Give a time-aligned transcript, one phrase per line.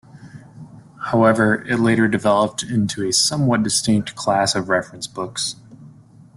[0.99, 5.57] However, it later developed into a somewhat distinct class of reference books.